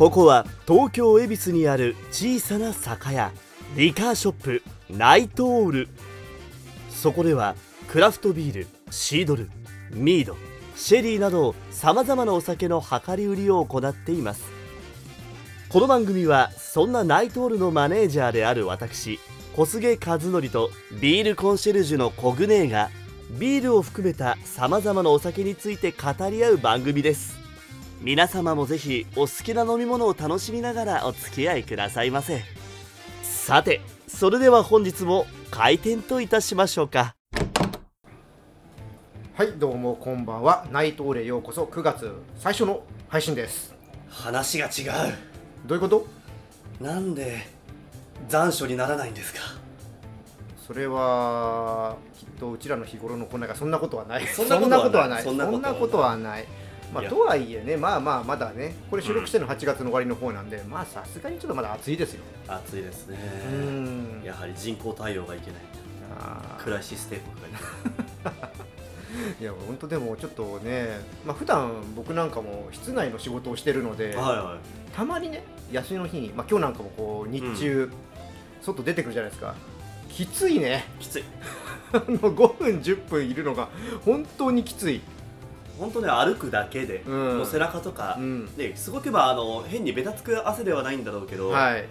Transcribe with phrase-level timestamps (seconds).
[0.00, 3.32] ここは東京恵比寿にある小さな酒屋
[3.76, 5.88] リカーショップナイトオール。
[6.88, 7.54] そこでは
[7.86, 9.50] クラフトビールシードル
[9.92, 10.38] ミード
[10.74, 14.42] シェリーなどさまざまなお酒の量り売りを行っています。
[15.68, 19.20] この番組はそんなナイトオールのマネージャーである私
[19.54, 22.88] 小菅和則とビールコンシェルジュのコグネーが
[23.32, 27.39] ビールを含めたさまざまなお酒について語り合う番組です。
[28.02, 32.42] 皆様もぜひお好きな飲み物を楽しみながらお付き合いくださいませ。
[33.22, 37.14] さてそれでは本日も開店といたしましょうか。
[39.34, 40.66] はいどうもこんばんは。
[40.72, 41.64] ナイトオーレようこそ。
[41.64, 43.74] 9月最初の配信です。
[44.08, 44.86] 話が違
[45.66, 46.06] どういうこと？
[46.80, 47.48] うなんで
[48.30, 49.40] 残暑にならないんですか？
[50.66, 54.26] それはきっとうちらの日頃のこんながそんなことはない。
[54.26, 55.22] そんなことはない。
[55.22, 56.46] そんなことはない
[56.92, 62.22] まあ、とはいえねまあまあまだねこれ収録してるの8月の終わりの方なんで、まあさすがにちょっとまだ暑いですよ。
[62.48, 63.18] 暑いですね。
[63.52, 64.22] うん。
[64.24, 65.60] やはり人工太陽がいけない。
[66.58, 68.50] クライシス帝国がいけない。
[69.40, 74.58] いや本当でもちょっとねまあ普段僕なんかも室内の仕事をしてるので、はいは
[74.94, 77.90] たまにね休みの日に、まあ、今日なんかもこう日中、
[78.60, 79.54] 外出てくるじゃないですか。
[80.08, 80.84] きついね。
[81.00, 81.24] いきつい。
[81.92, 83.68] あの5分10分いるのが
[84.04, 85.00] 本当にきつい、
[85.80, 87.38] 本当ね歩くだけで、うん。
[87.38, 88.56] もう背中とか、うん。
[88.56, 91.88] ですごくまああの変にべたつく汗ではないんだろうけど、はい。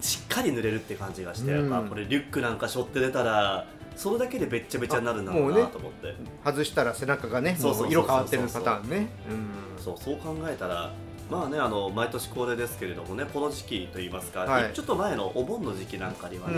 [0.00, 1.70] しっかり濡れるって感じがして、うん。
[1.70, 9.08] やっぱこれリュックなんか背負って出たらそれだけでべっちゃべちゃになるんだろうなと思って、外したら背中がねそう色変わってるパターンね。
[9.82, 10.92] そうそう考えたら
[11.30, 14.72] まあねあの毎年恒例ですけれどもねこの時期といいますか、はい。
[14.72, 16.56] ちょっと前のお盆の時期なんかにはね、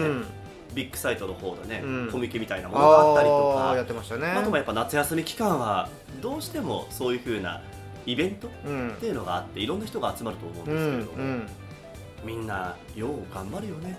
[0.75, 2.09] ビッグサイトの方でね、うん。
[2.11, 4.27] コミケみたいなものがあったりとあーやかってましたね。
[4.29, 5.89] あともやっぱ夏休み期間は
[6.21, 7.63] どうしてもそういう風な
[8.07, 8.97] イベントっうん。
[9.01, 11.47] ていうのがあっていろんな人が集まると思うんうんですけれども、うん
[12.23, 13.99] みんなよう頑張るよね。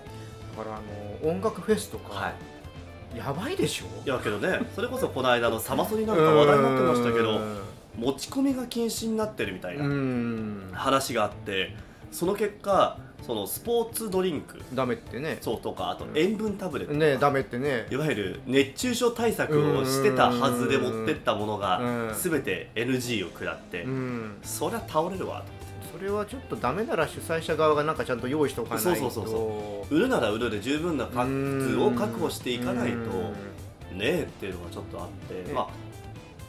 [0.56, 0.80] だからあ
[1.26, 3.18] の音楽フェスとか、はい。
[3.18, 3.86] やばいでしょ？
[4.06, 7.58] いやけどねそれこそこの間のサマソニなんか話題になってましたけどうん。
[7.98, 10.70] 持ち込みが禁止になってるみたいなうん。
[10.72, 11.76] 話があって
[12.12, 14.62] その結果そのスポーツドリンク。
[14.74, 15.38] ダメってね。
[15.42, 17.06] そうとかあと塩分タブレットとか。
[17.06, 17.88] ねダメってね。
[17.92, 22.14] いわゆる熱中症対策をしてたはずで持ってったものがうん。
[22.16, 24.38] 全て NG を食らってうん。
[24.44, 25.44] そりゃ倒れるわ
[25.92, 28.90] それはちょっとダメなら主催者側がなんかちゃんと用意しておかないと。
[28.96, 33.98] そうそうそうと売るなら売るで十分な数を確保していかないとうん。
[33.98, 35.68] ねえっていうのがちょっとあってねまあ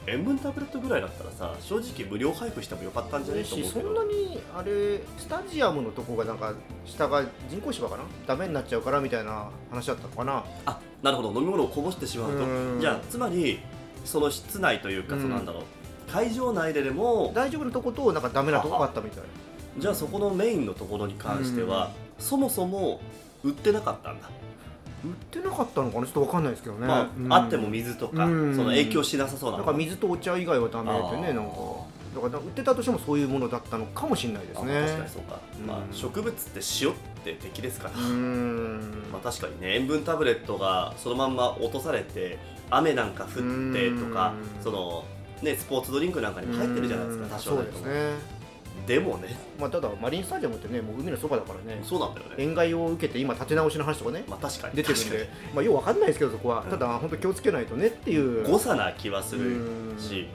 [0.07, 3.81] 塩分タブレットぐらいだったらさ正直無料配布してもよかったんじゃないと思うけど。
[3.81, 6.55] しそんなにあれスタジアムのとこがなんか
[6.85, 8.03] 下が人工芝かな？
[8.27, 10.45] ダメになっちゃうからみたいな話だったのかな？
[10.67, 11.29] あなるほど。
[11.33, 12.77] 飲み物をこぼしてしまううん。
[12.77, 13.61] とじゃあつまり
[14.05, 15.23] その室内というか、うん。
[15.23, 15.63] そうなんだろう。
[16.11, 19.25] 会場内ででも大丈夫なとことなんかダメなとこがあったみたい
[19.79, 23.01] じゃあそこのメインのところに関しては、そもそも
[23.43, 24.29] 売ってなかったんだ、
[25.05, 26.07] 売ってなかったのかな？
[26.07, 27.33] ちょっとわかんないですけどね、まあうん。
[27.33, 28.55] あっても水とか、うん。
[28.55, 31.53] その影響しなさそうななんか水とお茶以外はダメってねなんか
[32.15, 35.67] だから売ってたとしてもそういうものだったのかもしれないですあね確かにそうか、うん。
[35.67, 42.39] まあ、植物って塩って敵ですから、まあ、確かにね塩分タブレットがそのまんま落とされて
[42.71, 44.63] 雨なんか降ってとかうん。
[44.63, 45.05] その
[45.43, 48.42] ねスポーツドリンクなんかにも入ってるじゃないですかうん多少そうなりともですね
[48.87, 49.37] でもね。
[49.59, 51.81] まあただマリンスタジアムってねもう海のそばだからね。
[51.85, 52.35] そうなんだよね。
[52.39, 54.25] 塩害を受けて今立て直しの話とかね。
[54.29, 54.75] まあ確かに。
[54.75, 55.29] 出てるんで。
[55.55, 56.63] まあようわかんないですけどそこは。
[56.63, 56.71] うん。
[56.71, 58.45] ただ本当気をつけないとねっていう。
[58.49, 59.99] 誤差な気はするうん。
[59.99, 60.27] し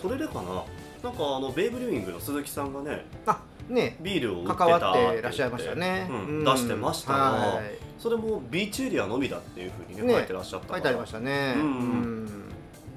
[0.00, 0.64] それでかな。
[1.02, 3.96] なんかあのベイブリューイングの鈴木さんがねあね。
[4.00, 6.44] ビールを関わってらっしゃいましたね、うん。
[6.44, 7.12] 出してました。
[7.12, 7.78] なはい。
[7.98, 11.54] それもビーチエリアのみだっていうふうにねね書いてらっしゃった書いてありましたね。
[11.56, 11.62] うん。
[11.62, 12.28] うん。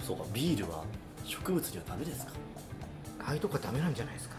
[0.06, 0.84] そうかビールは
[1.24, 2.32] 植物にはダメですか。
[3.20, 4.39] ああいうとこはダメなんじゃないですか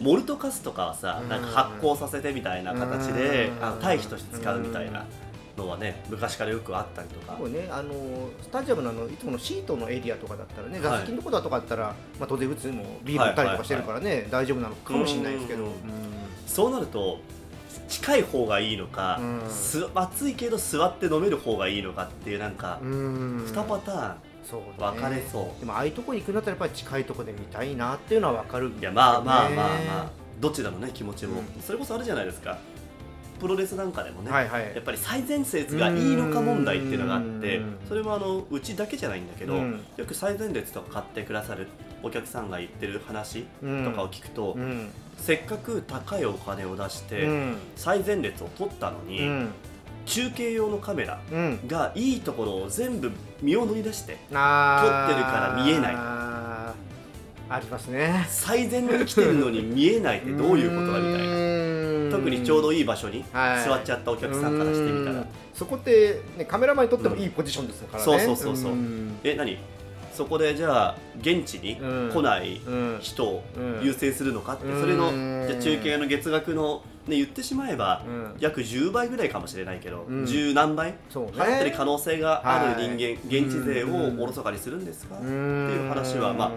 [0.00, 1.28] モルトカスとかはさうん。
[1.28, 3.64] なんか発酵させてみたいな形でうん。
[3.64, 5.04] あの堆肥として使うみたいな
[5.56, 7.38] のはね昔からよくあったりとか。
[7.48, 7.92] ねあの
[8.40, 11.00] スタジアムのあのいつものシートのエリアとかだったらねはい。
[11.00, 15.68] 座席のとこだとかだったら、まあ、当然普通にもうビール売ったりとかしてるからね、大丈夫なのかもしれないですけど、
[16.46, 17.20] そうなると
[17.88, 19.50] 近い方がいいのか、うん。
[19.50, 23.44] す暑いけど座って飲める方がいいのかっていうなんかうん。
[23.46, 24.66] 2パターンそうね。
[24.78, 25.60] 分かれそう。
[25.60, 30.10] でもああいうとこに行くんだったらやっぱり近いとこで見たいなっていうのは分かるんいやまあまあねまあまあ
[30.40, 31.62] どちらのね気持ちも、うん。
[31.62, 32.58] それこそあるじゃないですか。
[33.40, 34.62] プロレスなんかでもね、はいはい。
[34.74, 37.78] やっぱり最前列がいいのか問題っていうのがあってうん。
[37.88, 39.80] それはあのうちだけじゃないんだけど、うん。
[39.96, 41.66] よく最前列とか買ってくださる
[42.04, 44.90] お客さんが言ってる話うんとかを聞くと、うん。
[45.16, 47.56] せっかく高いお金を出して、うん。
[47.74, 49.52] 最前列を取ったのに、うん
[50.04, 51.60] 中継用のカメラうん。
[51.66, 53.10] がいいところを全部
[53.40, 55.94] 身を乗り出して撮ってるから見えない。
[55.94, 58.24] ありますね。
[58.28, 62.08] 最前に来てるのに見えないってどういうことだみたいな。
[62.10, 63.68] な特にちょうどいい場所にはい。
[63.68, 65.26] 座っちゃったお客さんからしてみたら、うん。
[65.52, 68.72] そこって、ね、カメラマンにとってもいいポジションですからね、そうそうそうそう。
[68.74, 69.18] ん。
[69.22, 69.58] え何？
[70.14, 72.10] そこでじゃあ現地にうん。
[72.12, 72.98] 来ないうん。
[73.00, 73.80] 人をうん。
[73.82, 75.46] 優先するのかって、うんそれのうん。
[75.46, 78.34] じゃあ中継の月額の、ね、言ってしまえば、うん。
[78.38, 80.24] 約10倍ぐらいかもしれないけど、うん。
[80.24, 81.32] 10何倍そうね。
[81.34, 83.14] 払ってる可能性がある人間、はい。
[83.14, 84.20] 現地税をうん。
[84.20, 86.50] おろそかにするんですか、ってうんいう話はまあ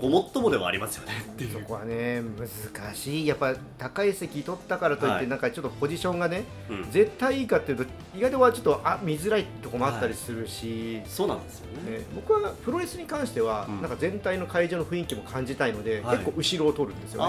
[0.00, 1.12] ごもっともではありますよね。
[1.28, 1.52] っていう。
[1.52, 3.26] そこはね難しい。
[3.26, 5.28] やっぱ高い席取ったからといって、はい。
[5.28, 6.90] なんかちょっとポジションがねうん。
[6.90, 7.84] 絶対いいかっていうと
[8.16, 11.98] 意外とはちょっとあ見づらいとこもあったりするし、そうなんですよね。
[11.98, 13.82] ね、僕はプロレスに関しては、うん。
[13.82, 16.18] なんか全体の会場の雰囲気も感じたいので、はい。
[16.18, 17.26] 結構後ろを取るんですよね。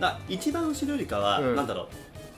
[0.00, 1.56] ああ、だ一番後ろよりかは、うん。
[1.56, 1.86] なんだろう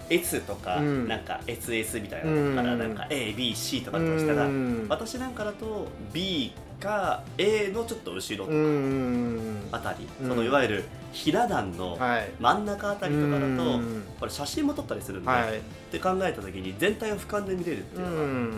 [0.08, 1.08] S とか、うん。
[1.08, 2.78] なんか SS みたいなのから、うん。
[2.78, 4.86] なんか ABC とかだとしたら、うん。
[4.88, 10.28] 私なんかだと B か A のちょっと後ろとかうんあたり、うん。
[10.28, 12.30] そのいわゆるひな壇のはい。
[12.40, 13.46] 真ん中あたりとかだと、う
[13.80, 15.58] んこれ写真も撮ったりするんで、はい。
[15.58, 18.52] って考えた時に全体を俯瞰で見れるってういうのがん。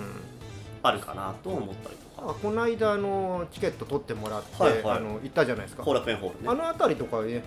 [0.82, 4.98] あるかなと思ったりとか、あこの間あのチケット取ってもらって、はいはい。
[4.98, 5.82] あの行ったじゃないですか。
[5.82, 6.48] 後楽園ホールね。
[6.48, 7.42] あの辺りとかね、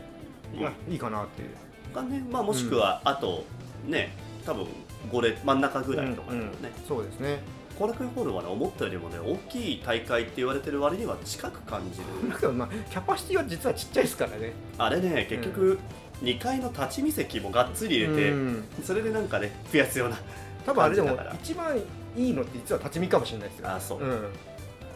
[0.53, 0.59] うん。
[0.59, 1.49] いやいいかなっていう。
[1.93, 3.43] がねまあ、もしくはあと
[3.85, 4.13] ね
[4.45, 4.65] 多分
[5.11, 6.49] 5列真ん中ぐらいとかね、
[6.87, 7.39] そうですね
[7.79, 12.51] 後楽園ホールはね思ったよりもね大きい大会って言われてる割には近く感じる。
[12.53, 14.53] まあキャパシティは実はちっちゃいですからね。
[14.77, 15.79] あれね結局
[16.21, 18.63] 2階の立ち見席もがっつり入れて、うん。
[18.83, 20.17] それでなんかね増やすような
[20.65, 21.39] 多分あれでも感じだから。
[21.41, 21.77] 一番
[22.15, 23.69] いいのって実は立ち見かもしれないですよ。
[23.69, 23.99] あそう。
[23.99, 24.27] うん。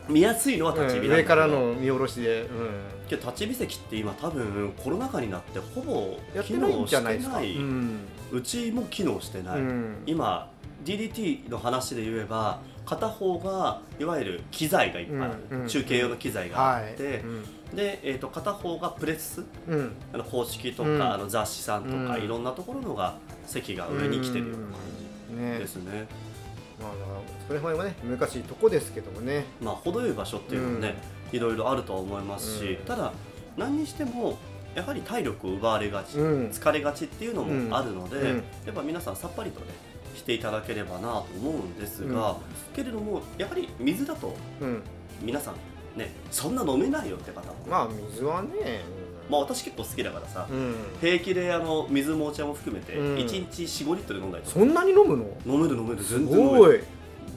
[0.08, 2.50] 見やすいのは立ち見なん上からの見下ろしで、うん。
[3.10, 7.56] けど立ち見席って今多分コロナ禍になってほぼ機能してない。
[7.56, 8.00] うん。
[8.32, 10.04] うちも機能してない、うん。
[10.06, 10.52] 今
[10.84, 17.20] DDT の話で言えば片方がいわゆる機材がいっぱいある、うんうん中継用の機材があって、は
[17.74, 17.76] い。
[17.76, 19.78] で、えー、と片方がプレスうん。
[19.78, 21.02] うんあの公式とか、うん。
[21.02, 22.24] あの雑誌さんとか、うん。
[22.24, 23.18] いろんなところのが
[23.48, 25.54] 席が上に来てるような感ね。
[25.56, 26.08] じですね、
[26.80, 26.92] まあ、
[27.48, 29.46] それ辺はね難しいとこですけどもね。
[29.62, 30.96] まあ程よい場所っていうのもね、
[31.32, 32.86] いろいろあるとは思いますし、うん。
[32.86, 33.12] ただ
[33.58, 34.38] 何にしても
[34.76, 36.50] やはり体力を奪われがち、うん。
[36.50, 38.36] 疲れがちっていうのもあるので、うん。
[38.66, 39.68] やっぱ皆さんさっぱりとね
[40.16, 42.38] していただければなと思うんですが、うん。
[42.76, 44.82] けれどもやはり水だとうん。
[45.22, 45.56] 皆さん
[46.00, 48.84] ねそんな飲めないよって方も、まあ水はね
[49.30, 50.76] まあ私結構好きだからさ、うん。
[51.02, 53.16] 平気であの水もお茶も含めてうん。
[53.16, 55.26] 1日45リットル飲んだりとか、そんなに飲むの？
[55.46, 56.84] 飲める飲めるす全然飲める。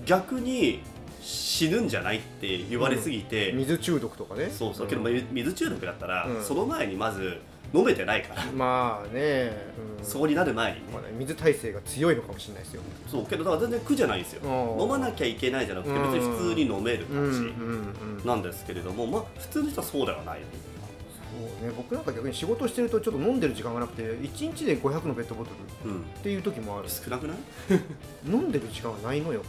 [0.05, 0.81] 逆に
[1.23, 4.49] 死ぬんじゃないって言われすぎて、水中毒とかね。
[4.51, 4.87] そうそう。
[4.87, 6.45] けどまあ水中毒だったら、うん。
[6.45, 7.39] その前にまず
[7.75, 9.53] 飲めてないから、まあね、
[9.99, 10.05] うん。
[10.05, 10.79] そうになる前に。
[10.79, 12.83] ねまあね水耐性が強いのかもしれないですよ。
[13.11, 14.43] そうけどだから全然苦じゃないんですよ。
[14.43, 14.83] うん。
[14.83, 16.13] 飲まなきゃいけないじゃなくて別うん。
[16.15, 18.21] に普通に飲めるうんうん感うん。
[18.23, 21.73] じなんですけれども、まあ普通の人はそうではないそうね。
[21.77, 25.51] 僕なんか逆に仕事してるとちょっと飲んでる時間がなくて1日で500のペットボト
[25.85, 26.89] ルうんっていう時もある。
[26.89, 27.37] 少なくない？
[28.27, 29.43] 飲んでる時間がないのよ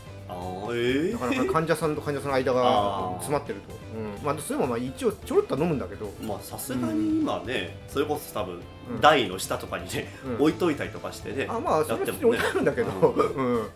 [0.74, 3.14] ええなかなか患者さんと患者さんの間あがー。
[3.16, 4.26] 詰まってると、うん。
[4.26, 8.60] まあ、それもまあ一応ちょろっとは飲むんだけど、まあさすがに今ね、それこそ多分
[8.92, 9.02] うん。
[9.02, 10.36] 台の下とかにね、うん。
[10.36, 13.70] 置いといたりとかしてねあまあそれは置いてあるんだけど、うん、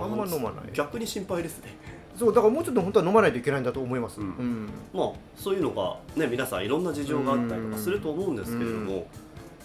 [0.00, 0.70] あんま飲まない。
[0.72, 1.74] 逆に心配ですね。
[2.18, 9.06] そうだからもうちょっと本当は飲まないといけないんだと思います、まあそういうのがね皆さんいろんな事情があったりとかすると思うんですけれども、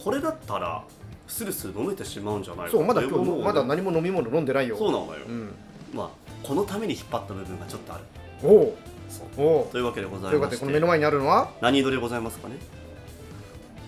[0.02, 0.82] これだったら
[1.28, 2.72] スルスル飲めてしまうんじゃないか。
[2.72, 4.78] そうまだ今日まだ何も飲み物飲んでないよ。
[4.78, 5.54] そうなのよ、うん、
[5.94, 6.10] まあ
[6.44, 8.04] このために引っ張った部分がちょっとある。
[8.44, 8.78] おお
[9.10, 9.28] そう。
[9.38, 11.52] おおというわけでござということいましてでこの目の前にあるのは？
[11.62, 12.56] 何色でございますかね？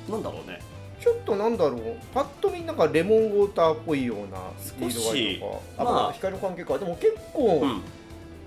[0.09, 0.59] なんだろうね。
[0.99, 1.81] ちょっとなんだろう。
[2.13, 4.39] パッと見なんかレモンウォーターっぽいような
[4.81, 5.59] 少し色合いとか。
[5.77, 6.77] あ、まあまあ、光の関係か。
[6.79, 7.81] でも結構うん。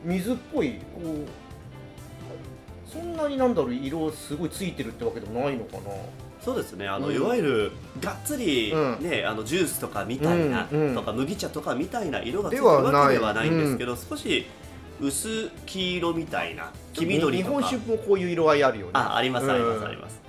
[0.02, 1.26] 水っぽいこう
[2.90, 5.82] そんなになんだろう色すごいついてるってわけでもないのかな
[6.42, 6.88] そうですね。
[6.88, 7.14] あの、うん。
[7.14, 8.98] いわゆるがっつり、うん。
[9.00, 10.94] ねあのジュースとかみたいな、うんうん。
[10.94, 14.46] とか麦茶とかみたいな色がついてるわけではないんですけど、少し
[15.00, 17.60] 薄黄色みたいな黄緑日とか。
[17.60, 18.92] 本酒もこういう色合いあるよね。
[18.94, 20.20] あありますありますうんあります、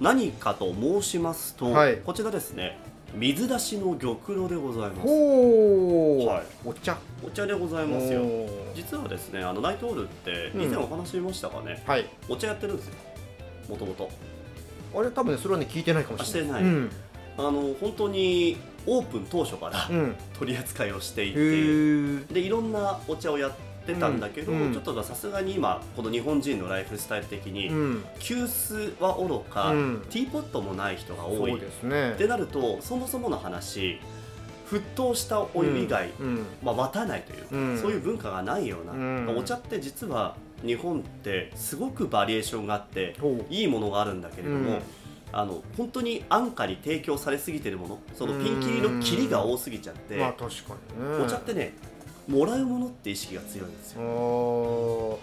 [0.00, 1.96] 何かと申しますと、はい。
[1.98, 2.78] こちらですね。
[3.14, 5.08] 水出しの玉露でございます。
[5.08, 6.68] はい。
[6.68, 6.98] お茶。
[7.24, 8.22] お茶でございますよ。
[8.74, 12.06] 実はですねあのナイトオールって以前お話ししましたがね、はい。
[12.28, 12.94] お茶やってるんですよ。
[13.68, 14.10] もともと
[14.94, 16.50] あれ多分ねそれはね聞いてないかもしれない。
[16.50, 16.74] あしてない。
[16.74, 16.90] うん、
[17.38, 22.32] あの本当にオープン当初からうん、取り扱いをしていへてー。
[22.32, 23.52] でいろんなお茶をやっ
[23.86, 24.60] てたんだけど、うん。
[24.62, 28.04] うんちょっとさすがに今この日本人のライフスタイル的に、うん。
[28.18, 30.06] 急須はおろか、うん。
[30.10, 31.58] ティーポットもない人が多い。
[31.58, 32.12] ですね。
[32.12, 34.00] ってなるとそもそもの話
[34.70, 36.46] 沸騰したお湯以外、うん。
[36.62, 37.78] まあ、待たないというか、うん。
[37.78, 39.36] そういう文化がないような、うん。
[39.38, 43.16] お茶って実は日本ってすごくバリエーションがあって
[43.50, 44.82] いいものがあるんだけれども、うん。
[45.36, 51.24] あの本当に安価に提供されすぎてるものそのピンキリのキリが多すぎちゃって、まあ確かにね。
[51.24, 51.74] お茶ってね
[52.28, 55.18] もらうものって意識が強いんですよ、そ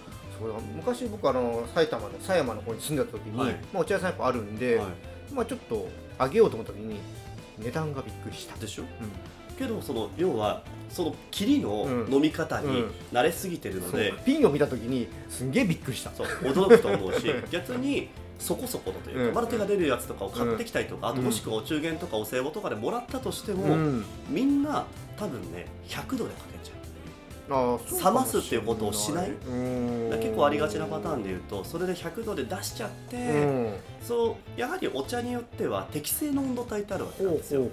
[0.45, 3.53] うだ昔僕あの埼玉の狭山の方に住んでた時に、はい。
[3.71, 4.89] まあ、お茶屋さんやっぱあるんで、は
[5.31, 5.87] まあちょっと
[6.19, 6.99] あげようと思った時に
[7.59, 8.57] 値段がびっくりした。
[8.57, 8.81] い、でしょ？
[8.81, 8.85] う
[9.61, 12.91] けどその要はそのキリのうん飲み方にうん。
[13.13, 13.91] 慣れすぎてるんそう。
[13.91, 16.11] ので、ピンを見た時にすんげえびっくりした。
[16.11, 19.33] そう驚くと思うし 逆にそこそこだというか、うん。
[19.35, 21.13] まだ手が出るやつとかを買ってきたりとか、うん。
[21.13, 24.05] あともしくはお中元とかお歳暮とかでもらったとしても、うん。
[24.29, 24.85] みんな
[25.17, 26.80] 多分ね100度でかけちゃう
[27.51, 29.31] 冷ますっていうことをしない？
[30.21, 33.73] 結構ありがちなパターンで言うとそれで100度で出しちゃって、うん。
[34.01, 37.67] そうやはりお茶によっては適正の温度帯ってあるわけほうんなですよ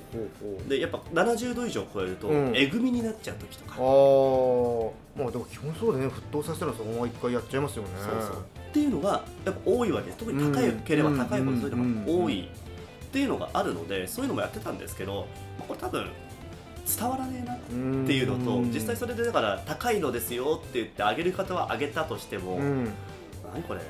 [0.69, 2.57] でやっぱ70度以上超えると、うん。
[2.57, 4.91] えぐみになっちゃう時とか、あー。
[5.17, 6.07] まあでも基本そうだね。
[6.07, 7.91] 沸騰させたらそのまま一回やっちゃいますよね。
[7.99, 8.45] そうそう。
[8.71, 10.07] っていうのがやっぱ多いわけ。
[10.07, 12.49] です特に高いければ高いほどそういうのが多い。
[13.09, 15.27] っていうのがあるのでそういうのもやってたんですけど
[15.59, 16.11] まあこれ多分
[16.97, 17.69] 伝わらねえなっって
[18.09, 22.89] ていうのと実際それでだから高いのですよって言ってあげる方はあげたとしても、うん。
[23.53, 23.81] 何これ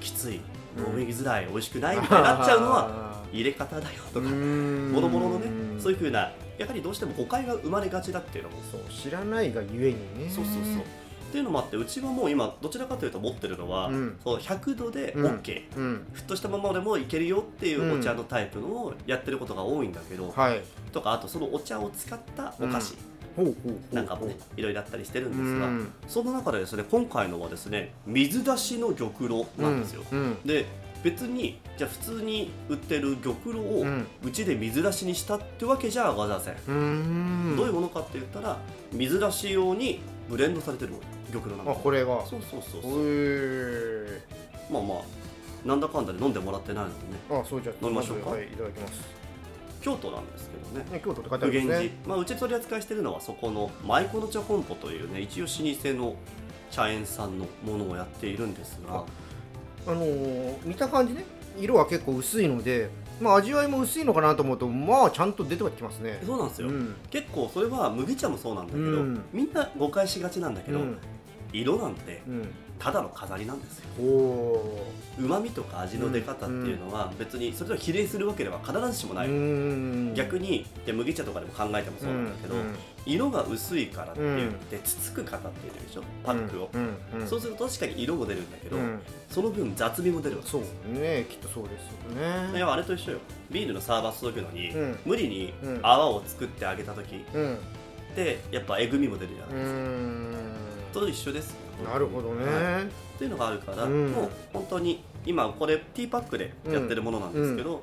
[0.00, 0.40] きつい。
[0.78, 1.00] うん。
[1.00, 1.46] 飲みづらい。
[1.46, 5.46] 美味しくないみたいになっちゃうのは入れ方だよとかもろもろのね
[5.80, 10.30] そういうふうなやはりどうしても誤解が生まれがちだっていうのもそう知らないがゆえにね。
[10.30, 10.62] そうそうそう
[11.28, 14.18] っていうのもあってうちはもう今どちらかというと持ってるのは、うん。
[14.22, 15.26] そう100度でうん。
[15.26, 16.06] OK、うん。
[16.14, 20.62] 沸騰したままでもいけるよっていうお茶のタイプのをやってることが多いんだけど、はい。
[20.92, 22.94] とかあとそのお茶を使ったお菓子。
[23.92, 25.92] なんかもね、いろいろあったりしてるんうですが、ん。
[26.08, 30.38] その中でですね今回のはですね水出しの玉露なんですよ、うん。
[30.44, 30.64] で
[31.04, 34.06] 別にじゃあ普通に売ってる玉露をうん。
[34.24, 37.54] うちで水出しにしたってわけじゃございません、うん。
[37.58, 38.58] どういうものかって言ったら
[38.90, 40.94] 水出し用にブレンドされてる
[41.40, 42.24] 玉あこれが。
[42.26, 42.92] そうそうそうへそう。
[43.04, 44.22] え
[44.70, 44.98] まあまあ
[45.66, 47.40] なんだかんだで飲んでもらってないのでね。
[47.42, 48.30] あそうじゃあ飲みましょうか。
[48.30, 49.16] ずはいいただきます。
[49.80, 50.90] 京都なんですけどね。
[50.90, 51.90] ね京都って書いてあるんですね。
[52.06, 56.16] まあ、うち取り扱いしてるのはそこの舞妓の茶本舗というね一応老舗の
[56.70, 59.04] 茶園さんのものをやっているんですが。
[59.88, 61.24] あのー見た感じね
[61.58, 62.90] 色は結構薄いので
[63.20, 66.20] まあ味わいも薄いのかなと思うとまあちゃんと出てはきますね。
[66.26, 66.94] そうなんですよ、うん。
[67.10, 69.24] 結構それは麦茶もそうなんだけど、うん。
[69.32, 70.98] みんな誤解しがちなんだけど、うん
[71.60, 72.48] 色なんてうん。
[72.78, 73.86] ただの飾りなんですよ。
[75.18, 80.12] うまみとか味の出方っていうのは別にそれと比例するわけでは必ずしもない、うん。
[80.14, 82.74] 逆にで麦茶とかでも考えてもそうなんだけど、うん。
[83.06, 86.02] 色が薄いからって言ってつつく方っているでしょ？
[86.22, 86.68] パックを、
[87.26, 89.00] そうすると確かに色も出るんだけど、うん。
[89.30, 90.50] その分雑味も出るわけ。
[90.50, 91.24] そうね。
[91.30, 92.58] きっとそうですよね。
[92.58, 93.18] いやあれと一緒よ。
[93.50, 94.98] ビールのサーバー注ぐのに、うん。
[95.06, 95.80] 無理にうん。
[95.82, 97.54] 泡を作ってあげた時うん。
[97.54, 97.58] っ
[98.14, 100.65] てやっぱえぐみも出るじゃなういですか、ん
[101.00, 101.54] と一緒です。
[101.84, 104.12] なるほどね、はっていうのがあるから、うん。
[104.12, 107.82] もう本当に今これティーパックでやってるものなんですけど、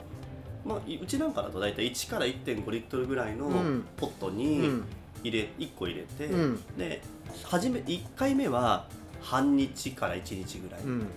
[0.65, 3.85] まあ、いうちなんかだと大体1から1.5リットルぐらいのうん。
[3.97, 4.83] ポットうにん。
[5.23, 6.77] 入れ1個入れて、うん。
[6.77, 7.01] で
[7.43, 8.87] 初め1回目は
[9.21, 11.07] 半日から1日ぐらい、うん。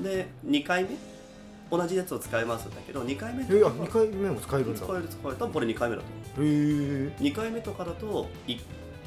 [0.00, 0.90] で2回目
[1.68, 4.78] 同じやつを使いますんだけど2回目とえあか2回目も使えるんだ。
[4.78, 5.36] 使える使える。
[5.36, 6.48] 多分これ2回目だと思う。
[6.48, 8.60] 2回目とかだと 1,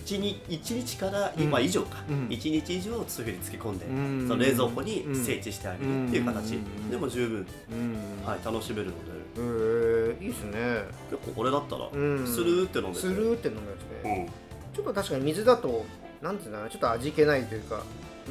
[0.06, 2.28] 日1日からうん今以上か、うん。
[2.28, 4.28] 1日以上すぐに漬け込んで、うん。
[4.28, 6.90] その冷蔵庫に整地してあげるっていう形、うん。
[6.90, 8.26] でも十分、うん。
[8.26, 9.20] はい、楽しめるので。
[9.38, 10.84] へえいいですね。
[11.10, 12.28] 結構これだったらうん。
[12.28, 13.66] スルーって飲んでて、スルーって飲むや
[14.04, 14.28] つね。
[14.28, 14.50] うん。
[14.76, 15.86] ちょっと確かに水だと
[16.22, 17.84] なんていうんだろうちょっと味気ないというか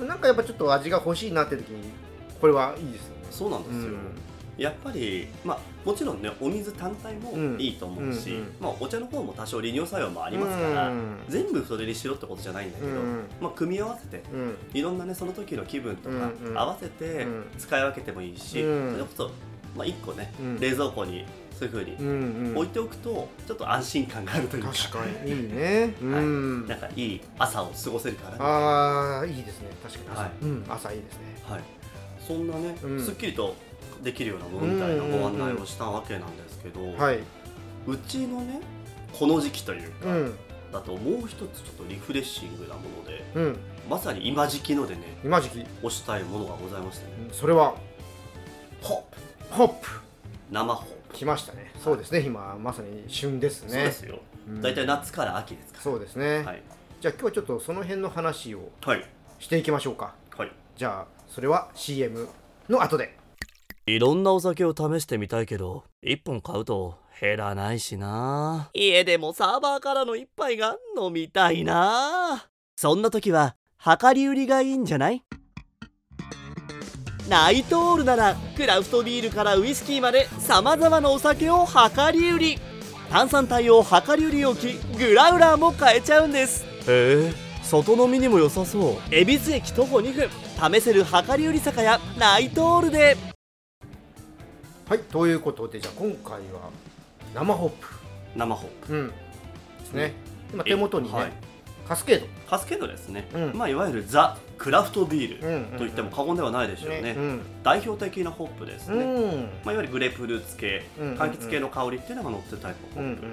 [0.07, 1.91] なんかやっぱちょっと味が欲しいなって時に
[2.41, 3.27] これはいいですよね。
[3.31, 3.99] そうなんですよ、
[4.59, 7.61] やっぱり、まあ、もちろんねお水単体もうん。
[7.61, 11.17] いいと思うし、うんうんまあ、お茶の方も多少利尿作用もあありますから、うん。
[11.29, 13.25] 全部それにしろってことじゃないんだけど、うん。
[13.41, 14.57] まあ、組み合わせてうん。
[14.75, 17.45] いろんなねその時の気分とか合わせてうん。
[17.57, 18.93] 使い分けてもいいし、うん。
[18.93, 19.31] それこそ、
[19.77, 20.61] まあ、1個ね、うん。
[20.61, 21.25] 冷蔵庫に
[21.57, 22.57] そういう風にうんうん。
[22.57, 24.73] 置いておくとちょっと安心感があるというか。
[24.73, 25.31] 確かに。
[25.31, 25.95] いいね。
[26.03, 26.67] うん。
[26.67, 28.37] なんかいい朝を過ごせるからね。
[28.41, 29.69] ああいいですね。
[29.83, 30.11] 確かに。
[30.11, 30.31] 朝、はい。
[30.43, 30.65] うん。
[30.69, 31.21] 朝いいですね。
[31.49, 31.61] はい、
[32.27, 33.05] そんなね、うん。
[33.05, 33.55] すっきりと
[34.03, 37.19] できるようなものみたいなご案内をしたわけなんですけど、はい。
[37.87, 38.61] うちのね
[39.13, 40.35] この時期というか、うん。
[40.73, 43.59] だともう一つちょっとリフレッシングなものでうん。
[43.89, 45.67] まさに今時期のでね今時期。
[45.83, 47.29] 推したいものがございましてね。
[47.33, 47.75] それは
[48.83, 49.15] ホッ
[49.49, 49.55] プ。
[49.55, 49.89] ホップ。
[50.51, 51.73] 生ホップ、来ましたね。
[51.83, 52.21] そうですね。
[52.21, 53.71] 今まさに旬ですね。
[53.71, 54.19] そうですよ。
[54.49, 54.63] うん。
[54.63, 56.63] 大体夏から秋ですかそうですね、らはい。
[57.01, 59.05] じゃあ今日はちょっとその辺の話をはい。
[59.39, 60.15] していきましょうか。
[60.37, 60.53] はい。
[60.77, 62.29] じゃあそれは CM
[62.69, 63.18] の後で
[63.89, 68.69] いろんなお酒を試してみたいけど1本買うと減らないしな。
[68.75, 72.51] 家でもサーバーからの一杯が飲みたいな。
[72.77, 75.25] そんな時は量り売りがいいんじゃない？
[77.31, 82.59] ナイトオールならクラフトビールからウイスキーまでさまざまなお酒を量り売り。
[83.09, 86.67] 炭酸帯を量り売り置きグラウラーも買えちゃうんです。
[86.87, 89.15] へえ外飲みにも良さそう。
[89.15, 90.29] 恵比寿駅徒歩2分。
[90.79, 93.17] 試せる量り売り酒屋ナイトオールで
[94.89, 96.71] はいということでじゃあ今回は
[97.35, 97.89] 生ホップ。
[98.35, 98.95] 生ホップ。
[98.95, 99.09] うん。
[99.09, 99.15] で
[99.85, 100.15] すね。
[100.51, 101.33] 今手元にね、はい。
[101.87, 102.27] カスケード。
[102.49, 103.53] カスケードですね、うん。
[103.55, 107.41] まあ、いわゆるザ・クラフトビール、と言っても過言ではないでしょうね、うん。
[107.63, 109.51] 代表的なホップですね、うん。
[109.63, 113.31] まあ、いわゆるグレープフルーツ系、柑橘系の香りっていうのが乗ってるタイプうんのホッ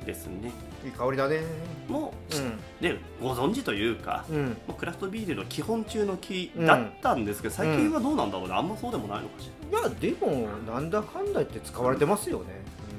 [0.00, 0.52] プですね、
[0.84, 1.40] いい香りだね。
[1.88, 2.60] もう、うん。
[2.80, 4.48] ね、ご存知というか、うん。
[4.48, 12.44] もうクラフトビールの基本中の木だったんですけど、最近はどうなんだろうねあんまそうでもないのかしら、いやでもなんだかんだ言って使われてますよね、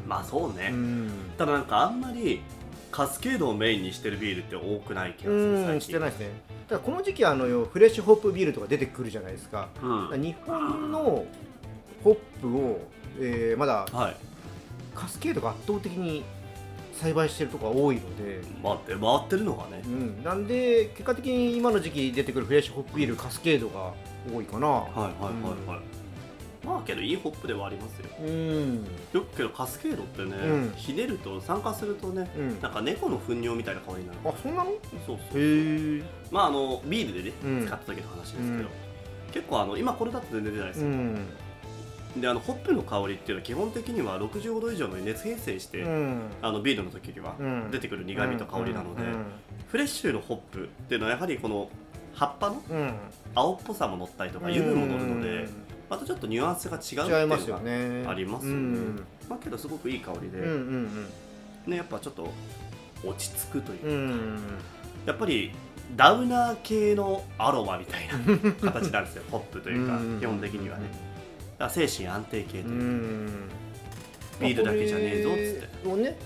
[0.08, 1.12] まあそうね、うん。
[1.38, 2.42] ただなんかあんまり
[2.92, 6.30] カスケードをメインにしてるビールって多くない気がするしてないですね。
[6.68, 9.70] ただこの時期あのよフレッシュホップビールとか出てくるじゃないですか。
[9.84, 10.22] うん。
[10.22, 11.26] 日本の
[12.04, 12.80] ホップを、
[13.20, 14.16] えーまだはい。
[14.96, 16.24] カスケードが圧倒的に
[16.96, 19.82] 栽培してるとこが多いので、待って回ってるのがね。
[19.86, 23.94] うん、なんで結果的に今の時期出てくるフレッシュホップビールカスケードが
[24.34, 24.68] 多いかな。
[24.68, 28.10] はいはいはいはい、まあけどいいホップではありますよ。
[28.20, 28.86] うん。
[29.12, 30.74] よくけどカスケードってね、うん。
[30.76, 32.62] ひねると酸化するとねうん。
[32.62, 34.20] なんか猫の糞尿みたいな香りになる。
[34.26, 34.72] あそんなの？
[34.72, 35.38] へそうそう。
[35.38, 36.02] え。
[36.32, 37.66] まああのビールでね、うん。
[37.68, 38.68] 使った時の話ですけど、うん。
[39.34, 41.28] 結構あの今これだと全然出ないですよ、うん
[42.18, 46.22] であのホップの香りっていうのは基本的には65度以上の熱変性して、うん。
[46.42, 47.72] あのビールの時にはうん。
[47.72, 49.26] 出てくる苦味と香りなので、うん
[49.68, 51.68] フレッシュのホップっていうのはやはりこの
[52.14, 52.94] 葉っぱのうん。
[53.34, 55.50] 青っぽさも乗ったりとか油分も乗るので、
[55.90, 58.06] またちょっとニュアンスが違うっていうのがね。
[58.08, 58.58] ありますよね。
[58.58, 59.06] うん。
[59.28, 61.10] まあけどすごくいい香りで、うんうん
[61.68, 62.30] ねやっぱちょっと
[63.04, 64.40] 落ち着くというか、うんうん
[65.06, 65.52] やっぱり
[65.96, 70.20] ダウナー系のアロマみたいな形なんですよ ホップというかうん。
[70.20, 70.86] 基本的にはね
[71.58, 73.50] だから精神安定系という。
[74.42, 75.88] ビールだけじゃねえぞっつって。
[75.88, 76.18] をね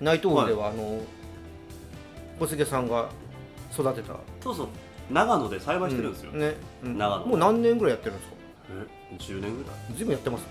[0.00, 1.00] ナイトールではあの
[2.40, 3.08] 小菅さんが
[3.72, 4.16] 育てた。
[4.40, 4.68] そうそう。
[5.10, 6.54] 長野で栽培してるんですよ、うね。
[6.84, 6.98] うん。
[6.98, 8.34] 長野もう何年ぐらいやってるんですか？
[8.72, 9.96] え？10年ぐらい。
[9.96, 10.48] ずいぶんやってますね。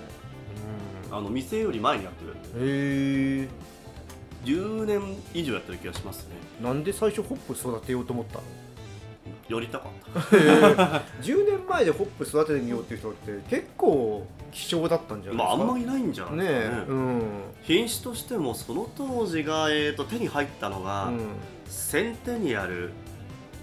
[1.12, 2.32] あの店より前にやってる
[2.66, 3.50] へえ
[4.46, 5.02] 10年
[5.34, 6.36] 以上やってる気がしますね。
[6.62, 8.44] なんで最初ホップ育てようと思ったの？
[9.52, 10.20] 寄りたかった。
[11.22, 15.58] 10年前でホップ育ててみようっていう人って結構希少だったんじゃないですか。
[15.58, 17.22] まああんまいないんじゃないねですかねえうん。
[17.64, 21.20] 品種としてもその当時が、えー、と手に入ったのが、うん。
[21.66, 22.92] センテニアル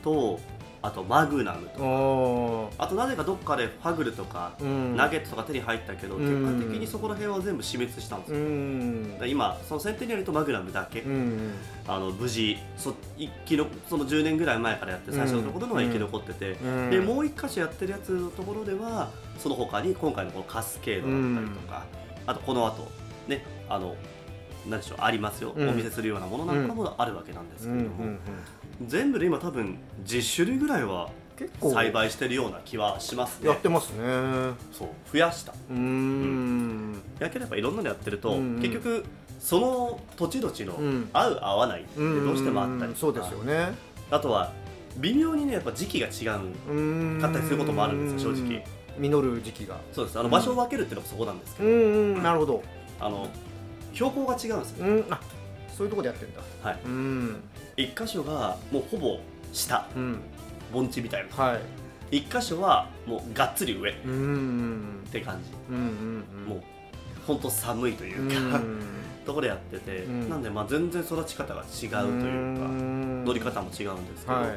[0.02, 0.40] と
[0.80, 4.96] あとマグナムとああとなぜかどっかでファグルとか、ーうん。
[4.96, 6.54] ナゲットとか手に入ったけど、うん。
[6.54, 9.12] 結果的にそこら辺は全部死滅したんですうよ、ん。
[9.12, 11.52] だから今そのセンテニアルとマグナムだけ、うん
[11.86, 16.90] あの無事そ生きのその10年ぐらい前からやって最初のところのは生き残ってて、うん。
[16.90, 21.84] でもう一箇所やってるやつのところではその他に今回のこのカスケードだったりとか、
[22.26, 22.88] あとこの後
[23.26, 23.96] ねあの
[24.68, 25.68] 何でしょうありますよ、うん。
[25.70, 28.18] お見せするようなものなんかもあるわけなんですけれども、うんうんうん
[28.86, 33.48] 全部で今多分10種類ぐらいは結構栽培してるような気はしますね。
[33.48, 34.02] やってますね。
[34.72, 35.52] そう増やした。
[35.52, 37.02] うーん。
[37.18, 38.62] やければいろんなのやってると、うんうん。
[38.62, 39.04] 結局
[39.38, 41.08] その土地土地のうん。
[41.12, 43.00] 合う合わないってどうしてもあったりとか。
[43.00, 43.72] そうですよね。
[44.10, 44.52] あとは
[44.96, 48.64] 微妙にねやっぱ時期が違ううーん買ったりすることもあるんですよ正直。
[48.98, 50.18] 実る時期がそうです。
[50.18, 51.74] あの場所を分けるっていうのがそこなんですけど、うん
[52.16, 52.22] うん。
[52.22, 52.62] なるほど。
[52.98, 53.28] あの
[53.92, 55.04] 標高が違うんですよ、うん。
[55.08, 55.20] あ
[55.76, 56.40] そういうとこでやってんだ。
[56.62, 56.78] はい、
[57.78, 59.20] うん一箇所がもうほぼ
[59.52, 59.86] 下。
[59.96, 60.20] うん。
[60.72, 61.44] 盆地みたいな。
[61.44, 61.54] は
[62.10, 62.18] い。
[62.18, 63.90] 一箇所はもうがっつり上。
[63.90, 64.16] っうんう
[65.06, 65.08] ん。
[65.10, 66.48] て感じ、うんうんうん。
[66.48, 66.62] もう
[67.26, 68.80] 本当寒いというか、うん。
[69.24, 70.28] ところでやってて、うん。
[70.28, 71.98] なんでまあ全然育ち方が違うというか
[72.66, 73.24] ん。
[73.24, 74.50] 乗り方も違うんですけど、はい。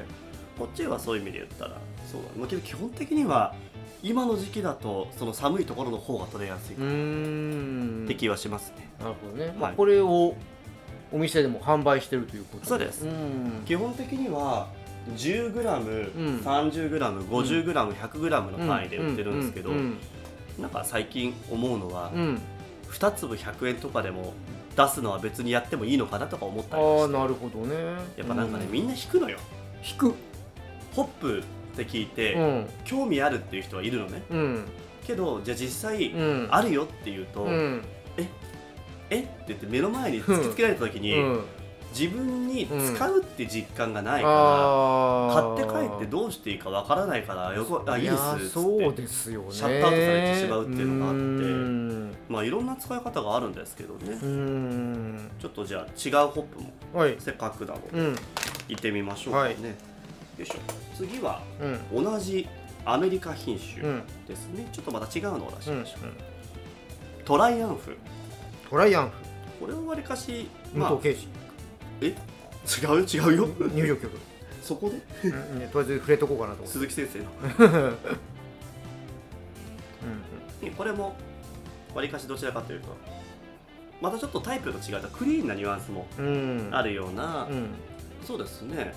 [0.58, 1.78] こっちはそういう意味で言ったら
[2.12, 3.56] そうだけど基本的には
[4.04, 9.56] 今の時期だとその寒いところの方が取れやすいって気はしますね、なるほどね。
[9.58, 10.36] まあはいこれを
[11.12, 13.04] お店でも販売してるということそうです。
[13.04, 13.64] ん。
[13.66, 14.68] 基本的には
[15.16, 16.38] 10g、うん。
[16.38, 19.98] 30g、50g、100g の範囲で売ってるんですけど、うん
[20.60, 22.42] なんか最近思うのは、うん。
[22.90, 24.34] 2粒100円とかでも
[24.76, 27.16] 出すのは別にやってもいいのかなとか思ったりして。
[27.16, 27.76] あなるほどね。
[28.18, 29.38] やっぱなんかね、うみんな引くのよ。
[29.84, 30.14] 引く。
[30.94, 31.44] ホップっ
[31.78, 32.70] て聞いて、うん。
[32.84, 34.24] 興味あるっていう人はいるのね。
[34.30, 34.66] うん。
[35.08, 36.48] けどじゃあ実際、うん。
[36.52, 37.82] あるよっていうと、うん
[39.12, 39.20] え？
[39.20, 41.44] って言って目の前に突きつけられた時に、うん。
[41.94, 44.30] 自分に使うって実感がないあか
[45.58, 45.66] ら、ー。
[45.68, 49.48] 買って帰ってどうしていいかわからないからよこあいいですそうですよね。
[49.52, 51.20] シャットアウトされてしまうっていうのがあって。
[51.20, 52.16] うん。
[52.30, 55.32] まあいろんな使い方があるんですけどね、うん。
[55.38, 57.18] ちょっとじゃあ違うホップもはい。
[57.20, 58.16] せっかくなのでうん。
[58.70, 59.54] 行ってみましょうかね、はい。
[59.54, 59.58] よ
[60.40, 60.56] いしょ。
[60.96, 61.42] 次は
[61.92, 62.06] うん。
[62.06, 62.48] 同じ
[62.86, 64.04] アメリカ品種うん。
[64.30, 67.98] ですね、ちょっとまた違うのを出しうんましょう、トライアンフ
[68.72, 69.16] トライアンフ。
[69.60, 71.28] これはわりかし武まあ藤敬司。
[72.02, 72.06] え？
[72.08, 72.12] 違
[72.86, 73.00] う？
[73.02, 73.48] よ違うよ？
[73.76, 74.18] 入場曲。
[74.64, 75.30] そこで？
[75.30, 77.26] うんねとりあえず触れとこうかなと鈴木先生の。
[80.64, 81.16] うんこれも
[81.94, 82.88] わりかしどちらかというと
[84.00, 86.70] またちょっとタイプの違ったクリーンなニュアンスもうん。
[86.72, 87.70] あるような、うん。
[88.26, 88.94] そうですね。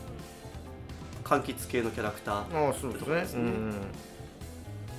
[1.24, 3.14] 柑橘系のキャラクターああそうですね。
[3.16, 3.50] ですね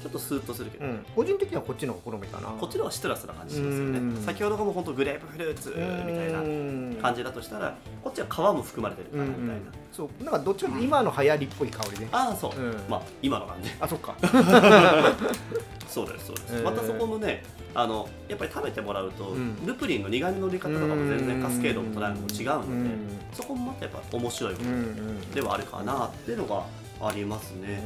[0.06, 0.92] ちょっとスーッとするけど、うん。
[0.92, 2.50] うん個人的にはこっちの方が好みかな。
[2.50, 4.00] こっちの方がシトラスな感じしますよね。
[4.00, 4.24] うん。
[4.24, 10.24] 先ほどがもう本当グレープフルーツみたいな感じだとしたらこっちは皮も含まれてるかうんうらみたいな、んそう。
[10.24, 12.10] なんかどっちかと今の流行りっぽい香りね。
[12.12, 12.76] ああそう、うん。
[12.88, 14.16] まあ今のなんであそっか。
[15.90, 16.64] そうですそうです、えー。
[16.64, 19.66] またそこもねあのやっぱり食べてもらうと、うん。
[19.66, 23.00] ルプリンの苦味の乗り方とかも全然カスケードもトライも違うので、うん。
[23.34, 25.32] そこもまたやっぱ面白い部うんう分ん。
[25.32, 26.64] ではあるかなっていうのが
[27.02, 27.84] ありますね、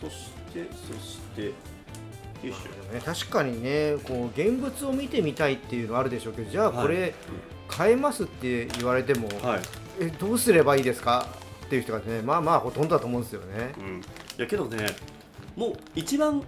[0.00, 0.30] そし
[0.64, 1.52] てそしてよ
[2.44, 2.94] いしょ。
[2.94, 7.14] ね、確かにねこう現物を見てみたいっていうのはあるでしょうけどじゃあこれ、
[7.66, 9.60] 買えますって言われても、はい、
[10.00, 11.26] えどうすればいいですか
[11.66, 13.74] っていう人がねまあまあほとんどだと思うんですよね。
[13.78, 14.02] うん、い
[14.38, 14.86] やけどね
[15.56, 16.42] もう一番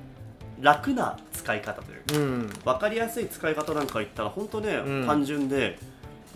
[0.61, 2.51] 楽な使い方というかうん。
[2.65, 5.07] 分かりやすい使い方なんか言ったら本当ね、うん。
[5.07, 5.79] 単純で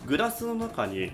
[0.07, 1.13] グラスの中に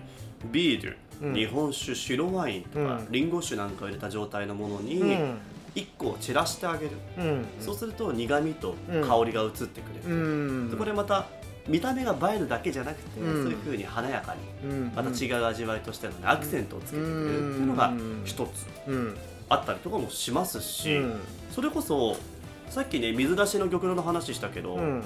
[0.51, 1.35] ビール、うん。
[1.35, 3.09] 日本酒白ワインとか、うん。
[3.11, 5.39] リンゴ酒なんかを入れた状態のものにうん
[5.75, 7.47] 1個散らしてあげる、うん。
[7.61, 9.09] そうすると苦味とうん。
[9.09, 10.71] 香りが移ってくれうる、ん。
[10.71, 11.27] でこれまた
[11.69, 13.43] 見た目が映えるだけじゃなくて、うん。
[13.45, 14.93] そういう風に華やかにうん。
[14.95, 17.93] また違う味わいとしての、ねアクセントをつけてくれるっていうのが
[18.25, 19.17] 一つうん。
[19.49, 21.21] あったりとかもしますし、うん。
[21.53, 22.17] それこそ
[22.69, 25.03] さっきね水出しの玉露の話したけど、うん。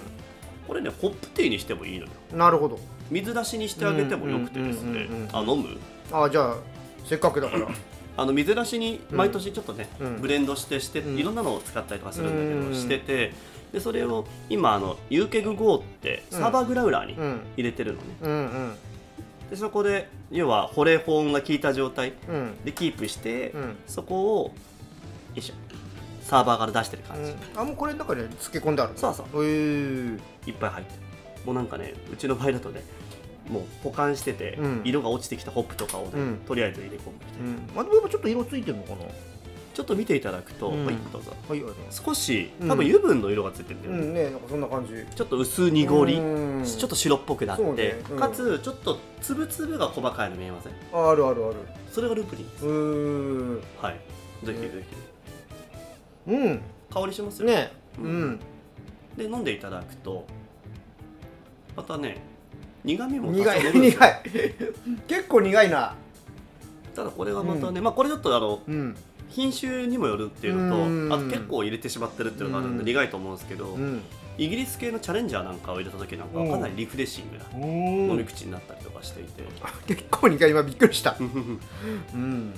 [0.66, 2.10] これねホップティーにしてもいいのよ。
[2.32, 2.78] なるほど。
[3.10, 5.08] 水出しにしてあげてもよくてですね。
[5.32, 5.76] あ飲む？
[6.12, 6.56] あじゃあ
[7.04, 7.68] せっかくだから
[8.16, 10.20] あの水出しに毎年ちょっとね、うん。
[10.20, 11.18] ブレンドしてして、うん。
[11.18, 12.74] いろんなのを使ったりとかするんだけど、うん。
[12.74, 13.32] してて
[13.72, 16.38] でそれを今あのユーケグゴーってうん。
[16.38, 17.40] サーバーグラウラーにうん。
[17.56, 18.74] 入れてるのね、うんうん。
[19.50, 22.64] でそこで要は保冷保温が効いた状態うん。
[22.64, 23.76] でキープして、うん。
[23.86, 24.52] そこをよ
[25.36, 25.54] いしょ。
[26.22, 29.44] サーバーから出してる感じ、あもうこれの中に漬け込んであるそうそう。
[29.44, 31.00] へえいっぱい入ってる。
[31.44, 32.82] もうなんかねうちの場合だとね
[33.48, 34.80] もう保管してて、うん。
[34.84, 36.36] 色が落ちてきたホップとかをね、うん。
[36.46, 37.56] とりあえず入れ込むみたいなうん。
[37.74, 38.96] まあでもちょっと色ついてるのかな？
[39.74, 40.86] ちょっと見ていただくと、うん。
[40.86, 41.66] はいどうぞはいありが。
[41.66, 42.68] とうございます少しうん。
[42.68, 44.14] 多分油分の色がついてるんだよね、うん。
[44.14, 45.16] ねなんかそんな感じ。
[45.16, 46.64] ちょっと薄濁り、うん。
[46.64, 47.96] ちょっと白っぽくなって、そうね。
[48.10, 48.18] うん。
[48.18, 50.72] かつちょっと粒々が細かいの見えません？
[50.92, 51.56] ああるあるある。
[51.90, 52.72] それがループリンです、うー。
[53.58, 54.00] んはい。
[54.44, 54.84] ぜひぜ
[56.28, 56.54] うん。
[56.54, 56.60] ひ
[56.94, 57.72] 香りしますよね。
[57.98, 58.30] ううん。
[58.30, 58.40] ん。
[59.16, 60.24] で飲んでいただくと
[61.76, 62.20] またね
[62.84, 63.80] 苦味も多苦い。
[63.80, 64.22] 苦い。
[65.08, 65.94] 結構苦いな。
[66.94, 68.96] ただこれがまたね、まあこれちょっとあのうん。
[69.30, 71.08] 品種にもよるっていうのうん。
[71.08, 72.86] とあと結構入れてしまってるっていうのがあるんでうん。
[72.86, 74.02] 苦いと思うんですけど、うん。
[74.36, 79.42] イギリス系のチャレンジャーなんかを入れた時なんかはかなりリフレッシングな飲み口になったりとかしていて。
[79.86, 80.50] 結構苦い。
[80.50, 81.16] 今びっくりした。
[81.18, 81.24] う
[82.16, 82.52] ん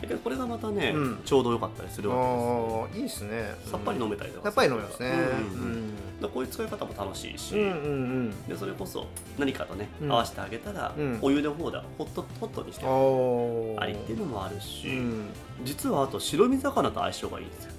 [0.00, 1.20] だけどこれがまたね、うん。
[1.24, 3.54] ちょうど良かったりするわけですいいですね。
[3.70, 5.10] さっぱり飲めたりとかさっぱり飲めますね。
[5.10, 9.06] うんこういう使い方も楽しいし、でそれこそ
[9.38, 10.12] 何かとね、うん。
[10.12, 11.18] 合わせてあげたら、うん。
[11.22, 15.28] お湯の方ではホットホットにしてありっていうのもあるし、うん。
[15.64, 17.72] 実はあと白身魚と相性がいいんですよ、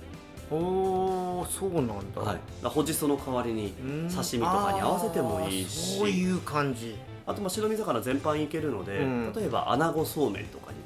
[0.50, 2.22] おーそうなんだ。
[2.22, 4.10] はい、ほじその代わりにうん。
[4.10, 6.00] 刺身とかに合わせてもいいし。
[6.00, 6.96] そういう感じ。
[7.28, 9.34] あとまあ白身魚全般いけるので、うん。
[9.36, 10.80] 例えば穴子そうめんとかに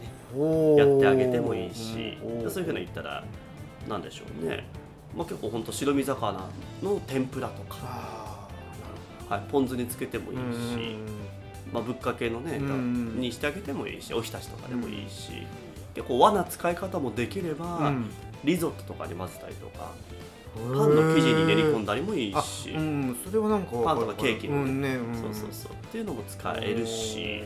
[0.78, 2.18] やってあげてもいいし、
[2.50, 3.24] そういうふうに言ったら
[3.88, 4.66] なんでしょうね、
[5.16, 6.50] まあ、結構ほんと白身魚
[6.82, 8.48] の天ぷらとか、あ
[9.30, 10.96] はい、ポン酢につけてもいいし、
[11.72, 15.32] まあ、ぶっかけのね、うんにしてあげてもいいしおひたしとかでもいいし、
[15.94, 18.10] 結構和な使い方もできれば、うん。
[18.44, 19.92] リゾットとかに混ぜたりとか
[20.56, 24.70] うんパンの生地に練り込んだりもいいあし、うんそれはなんかパンとかケーキのね。
[24.70, 25.16] うんねうん。
[25.16, 25.72] そうそうそう。
[25.72, 27.44] っていうのも使えるし、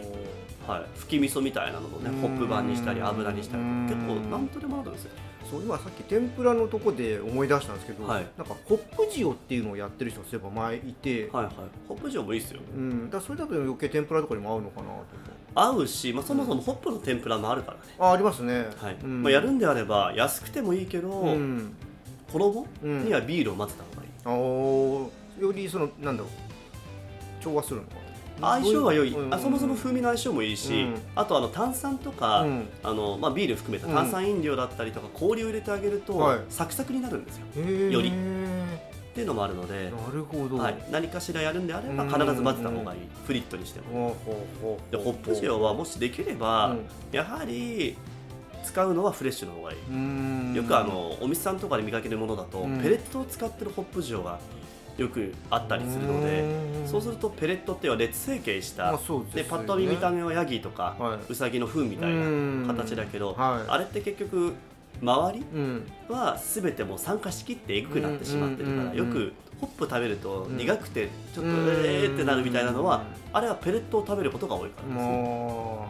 [0.70, 2.22] はい、吹き味噌みたいなのもねうん。
[2.22, 5.12] ホップ版にしたり油にしたりうん結構なんとでもなるんですよ。
[5.50, 8.28] そう今さっき天ぷらのとこで思い出したんですけど、はい。
[8.38, 11.54] なんかホップ塩っていうのをやってる人がそういえば前いて、はいはい。
[11.88, 12.62] ホップ塩もいいですよ。
[12.76, 15.06] うん、だからそれだと余計天ぷらとかにも合うのかなと。
[15.56, 18.98] 合うし、まあ、そもそもホップの天ぷらもあるからね、あありますね、はい。
[19.04, 19.24] うん。
[19.24, 21.74] まあ、やるんであれば安くてもいいけど、うん。
[22.32, 24.10] 衣うんにはビールを混ぜた方がいい。
[24.24, 25.10] あー。
[25.42, 27.44] よりそのなんだろう。
[27.44, 28.09] 調和するのかな
[28.42, 29.34] 相性は良い、うん。
[29.34, 31.02] あそもそも風味の相性もいいし、うん。
[31.16, 32.70] あとあの炭酸とか、うん。
[32.84, 36.40] あのまあ、ビール含めた炭酸飲料だったりとか、氷を入れてあげると、はい。
[36.50, 37.66] サクサクになるんですよ。
[37.92, 38.10] より。
[38.10, 42.10] っていうのもあるので、なるほど、はい、何かしらやるんであればうん。
[42.10, 44.16] 必ず混ぜた方がいい、フリットにしても。
[44.92, 46.86] でホップ塩はもしできれば、うん。
[47.12, 47.98] やはり
[48.64, 50.54] 使うのはフレッシュの方がいい、うん。
[50.56, 52.80] よくあのお店さんとかで見かけるものだと、うん。
[52.82, 54.40] ペレットを使ってるホップ塩が
[55.02, 56.88] よくあったりするので、うん。
[56.88, 59.24] そうするとペレットっていうのは劣成形した、まあでね。
[59.36, 64.54] でパッと見見た目はヤギとか、はウサギの糞みたいうんな形だけど、はいあれって結局
[65.02, 65.88] 周りうん。
[66.10, 68.98] は全てもう酸化しきってえぐくなってしまってるから、うん。
[68.98, 71.56] よくホップ食べるとうん苦くてちょっとうん。
[71.84, 75.86] えーってなるみたいなのは、あれはペレットを食べることが多いからですね、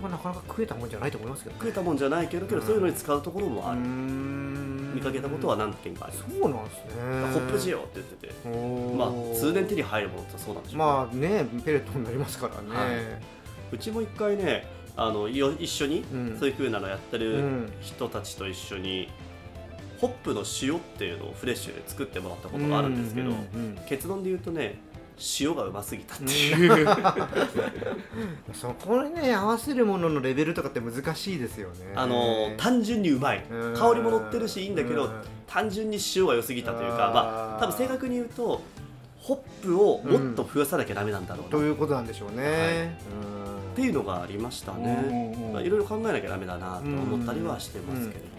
[0.00, 1.60] もうペレットがなかなか食えたもんじゃないと思いますけどね。
[1.60, 6.90] 食えたもんじゃないけどけど、そういうのに使うところもある、見見かけたことは何件かあります、そうなんですね。
[7.34, 8.34] ホップ塩って言ってて。
[8.96, 12.86] まあ通年手に入るものってそうなんでしょうね、まあねペレットになりますからね、は
[13.72, 16.36] うちも一回ねあのよ一緒にうん。
[16.38, 17.72] そういう風なのやってうるん。
[17.82, 19.08] 人たちと一緒に、
[19.98, 23.32] ホップの塩っていうのをフレッシュで作ってもらったことがあるんですけど、
[23.86, 24.78] 結論で言うとね
[25.40, 26.86] 塩がうますぎたっていう、
[28.52, 31.92] そこにね合わせるもののレベルとかって難しいですよね。
[31.94, 33.44] あの単純にうまい。
[33.50, 33.74] うん。
[33.74, 35.10] 香りも乗ってるしいいんだけどうん。
[35.46, 38.60] 単純に塩が良すぎたというかまあ多分正確に言うと
[39.26, 42.96] ホップをもっと増やさなきゃダメなんだろうな、とっいうことなんでしょうね、
[43.74, 48.34] ていうのがありましたね、いろいろ考えなきゃダメだなと思ったりはしてますけれども、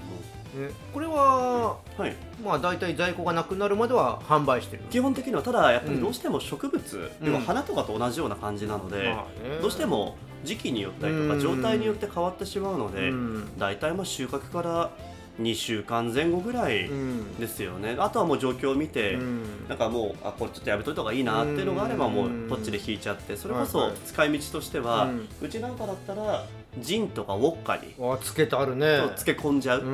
[0.53, 4.83] ねこれははい、まあ大体在庫がなくなるまでは販売してる。
[4.89, 7.27] 基本的にはただやっぱりどうしても植物、うん。
[7.27, 9.57] 要は花とかと同じような感じなので、まあね。
[9.61, 11.29] どうしても時期によったりとうん。
[11.29, 13.57] か状態によって変わってしまうので、うん。
[13.57, 14.91] 大体まあ収穫から
[15.41, 17.35] 2週間前後ぐらいうん。
[17.39, 19.43] ですよね、あとはもう状況を見て、うん。
[19.67, 26.45] なんかもうあこれちょっとやめといた方がいいなっていうのがあればもうこっちで引いちゃってそれこそ使い道としては、ううんちなんかだったら
[26.81, 27.93] ジンとかウォッカに。
[27.99, 28.97] あつけてあるね。
[29.15, 29.79] 漬け込んじゃう。
[29.79, 29.85] っん。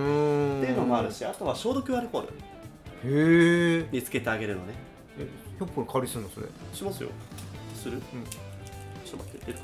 [0.61, 2.27] ていうのもあるしあとは消毒アルコール
[3.05, 3.87] へえ。
[3.91, 4.73] につけてあげるのね。
[5.59, 6.47] 100本借りするのそれ？
[6.73, 7.09] しますよ。
[7.75, 7.99] する、ん。
[7.99, 8.11] ちょっ
[9.11, 9.59] と待って。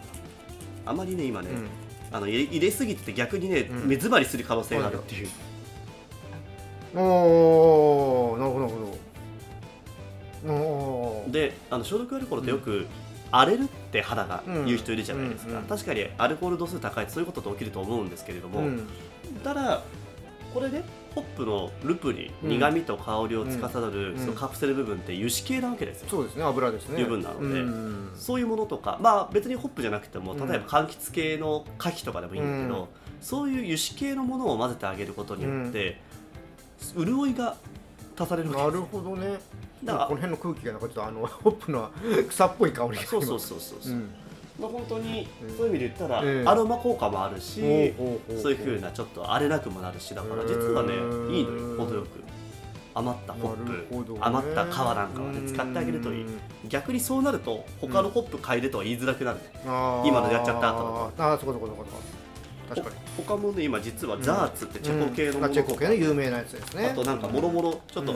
[0.86, 1.68] あまりね今ね、うん。
[2.12, 3.88] あの入れ入れすぎてて逆にね、うん。
[3.88, 5.30] 目詰まりする可能性があるっていう、
[6.96, 8.82] おーなるほどなるほ
[11.26, 11.32] ど。
[11.32, 12.86] であの消毒アルコールってよく、
[13.32, 18.88] 荒れるって肌が言う人いるじゃないですか、確かにアルコール度数高いとそういうことって起きると思うんですけれども、うん。
[19.44, 19.82] ただ
[20.54, 24.18] これねホップのルプに苦味と香りを司る、うん。
[24.20, 26.96] そのカプセル部分って油脂系なわけですよ、そうですね油ですね。
[26.96, 27.46] 油分なので。
[27.46, 28.12] うん。
[28.16, 30.50] そういうものとかまあ別にホップじゃなくてもうん。
[30.50, 32.88] 例えば柑橘系の牡蠣とかでもいいんだけど、うん。
[33.22, 36.00] そういう油脂系のものを混ぜてあげることによって、
[36.96, 37.56] 潤いが
[38.18, 39.40] 足されるわけなでするほどね
[39.84, 39.94] だ。
[39.94, 41.90] からこの辺の空気がなんかちょっとあの ホップの
[42.30, 44.12] 草っぽい香りがそうそうそうそうそう、うん。
[44.60, 45.58] まあ、本当にうん。
[45.58, 47.62] そういう意味で言ったら、ええアロマ効果もあるし、
[48.42, 50.94] そういうふうなちょっと荒れなくもなるしだから実はね
[51.34, 51.78] いいのよ。
[51.78, 52.08] 程よく
[52.96, 56.26] 余ったホップ余った皮なんかをね使ってあげるといい。
[56.68, 62.02] 逆にそうなると他のホップ嗅いでとは言いづらくなるね、今のやっちゃった後ああそこそこそこそこ
[62.76, 62.96] 確かに。
[62.96, 66.88] ほ他もね今実はザーツってチェコ系のもあチェコ系の有名なやつですね。
[66.88, 68.16] あとなんかもろもろちょっと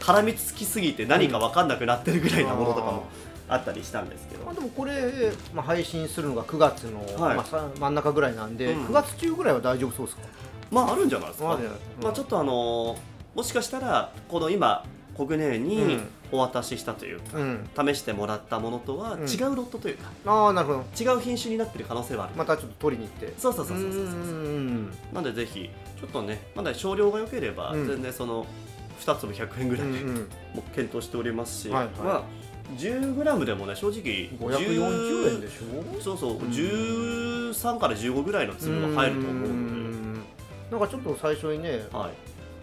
[0.00, 3.04] 絡みつきすぎて何か分かんなくなってるぐらいなものとかも
[3.48, 4.44] あったりしたんですけど。
[4.44, 7.36] まあ、でもこれ、まあ、配信するのが9月の、はい。
[7.36, 8.86] まあ、さ真ん中ぐらいなんで、うん。
[8.86, 10.22] 9月中ぐらいは大丈夫そうですか、
[10.70, 14.84] まああるんじゃないですか、あるんじゃないまあ、ちょっとあのーもしかしたらこの今
[15.16, 16.08] コグネーにうん。
[16.32, 19.20] お渡ししたというか、うん、試してもらったものとはうん。
[19.22, 20.80] 違うロットというか、ああなるほど。
[21.00, 23.32] 違う品種になってる可能性はある、またちょっと取りに行って。
[23.38, 24.02] そうそうそうそうそう。
[24.02, 24.08] そうう
[24.58, 27.86] んなのでぜひちょっとねまだ少量が良ければ、うん。
[27.86, 28.46] 全然その
[29.00, 30.28] 2粒100円ぐらいで、う
[30.74, 31.94] 検討しておりますし、はいはい。
[31.98, 32.22] まあ
[32.76, 36.00] 10g でもね正直540円でしょ？
[36.00, 36.38] そうそう、ん。
[36.38, 40.14] 13から15ぐらいの粒が入ると思うので、ん。
[40.72, 42.10] なんかちょっと最初にねはい、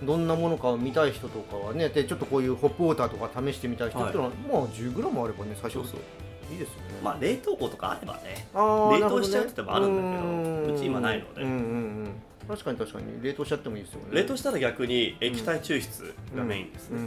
[0.04, 5.80] どんなものかを見たい人とかはねでちょっとこういうホップウォーターとか試してみたい人っていうのは、まあ 10g あればね最初
[6.52, 7.00] いいですよね。
[7.04, 11.42] まあ冷凍庫とかあればね冷凍しちゃうって手もあるんだけどーうち今ないので。
[11.42, 11.58] うんうんう
[12.08, 12.14] ん。
[12.48, 13.06] 確かに確かに。
[13.24, 14.08] 冷凍しちゃってもいいですよね。
[14.12, 17.02] 冷凍したら逆に液体抽出がメインですね、う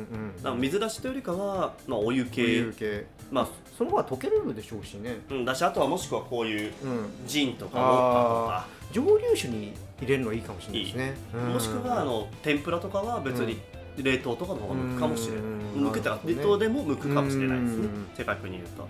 [0.49, 3.07] んうん水出しというよりかは、まあ、お湯お系。
[3.31, 5.19] まあその方が溶けれるでしょうしね。
[5.31, 7.27] うん、だしあとはもしくはこういううん。
[7.27, 11.15] ジンとかウォッカ蒸留酒に入れるのいいかもしれないですね。
[11.33, 13.61] とかもしくはあの天ぷらとかは別に
[13.97, 15.85] 冷凍とかの方が向くかもしれない、うん。
[15.85, 17.77] 向くってかなるほどね冷凍でも向くかもしれないですね。
[17.77, 18.07] うん。
[18.17, 18.89] 正確に言うと。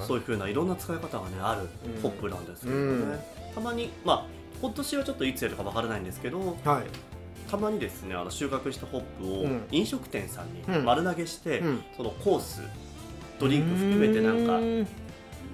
[0.00, 2.02] そそういうふうないろんな使い方がねあるうん。
[2.02, 3.18] ホップなんですけどね、うん。
[3.54, 4.26] たまにまあ
[4.60, 6.84] 今年はちょっといつやるかわからないんですけどはい。
[7.50, 9.62] たまにですねあの収穫したホップをうん。
[9.70, 10.84] 飲食店さんにうん。
[10.84, 11.82] 丸投げして、うん。
[11.96, 12.62] そのコース
[13.38, 14.86] ドリンク含めてなんかへ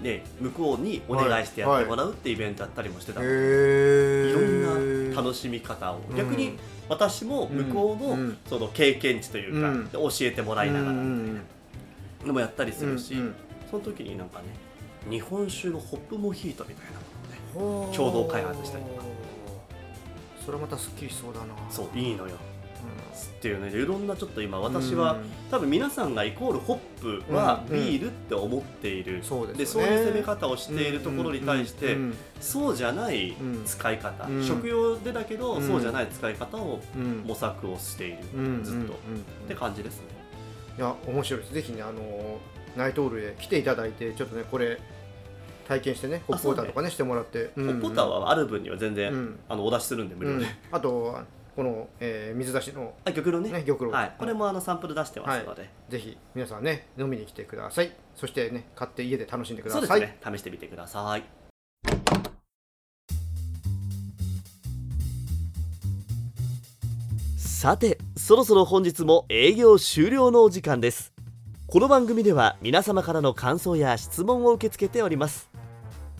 [0.02, 3.20] ね向こうにお願いしてやってもらうってイベントやったりもしてた。
[3.20, 4.32] ので、えい。
[4.32, 6.00] ろんな楽しみ方を。
[6.10, 6.16] うん。
[6.16, 8.38] 逆に私も向こうのうん。
[8.48, 11.40] その経験値というか、教えてもらいながらうん。
[12.24, 13.16] でもやったりするし、
[13.70, 14.46] その時になんかね
[15.10, 16.86] 日本酒のホップモヒートみたい
[17.54, 19.04] なのをね共同開発したりとか。
[20.44, 21.46] それはまたすっきりしそうだな。
[21.70, 22.34] そういいのよ。
[22.34, 25.20] うっていうねいろんなちょっと今ん私は、うん。
[25.50, 34.44] 多分皆さんがイコールホップはうんビールって思っている、そうですそういう攻め方をしているところに対して、うんそうじゃないうん使い方、うん。
[34.44, 35.66] 食用でだけど、うん。
[35.66, 37.24] そうじゃない使い方をうん。
[37.26, 38.86] 模索をしている、うんずっと、うん。
[38.86, 38.94] っ
[39.48, 40.06] て感じですね。
[40.78, 41.54] いや面白いです。
[41.54, 42.38] ぜひねあの
[42.76, 44.78] ナイトールへ来ていただいてちょっとねこれ
[45.66, 49.38] 体験してねホップポーターとかねしてもらって、ホップポターはある分には全然、うん。
[49.48, 50.46] あのお出しするんで無料で、うん。
[50.70, 51.18] あと
[51.56, 53.50] この、えー水出しのあ玉露ね。
[53.50, 53.90] ね玉露。
[53.90, 57.90] はい、これもあのサンプル出してますので、ぜひ皆さんね飲みに来てください。
[58.14, 60.36] そしてね買って家で楽しんでくだそうさいですね。
[60.36, 61.24] 試してみてください。
[67.38, 71.14] さてそろそろ本日も営業終了のお時間です。
[71.66, 75.48] この番組では皆様からの感想や質問を受け付けております。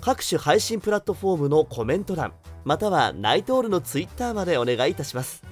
[0.00, 2.32] 各種配信プラットフォームのコメント欄
[2.66, 5.44] またはナイトールのツイッターまでお願いいたします。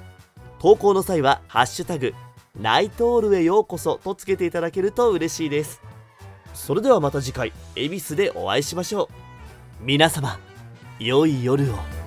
[0.58, 2.12] 投稿の際は「ハッシュタグ
[2.60, 5.80] ナイトールへようこそ」とつけていただけると嬉しいです。
[6.54, 9.08] それではまた次回恵比寿でお会いしましょ
[9.80, 9.84] う。
[9.84, 10.40] 皆様
[10.98, 12.03] 良い夜を。